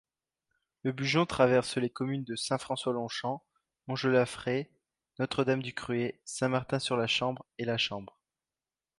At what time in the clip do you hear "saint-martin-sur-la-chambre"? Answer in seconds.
6.25-7.45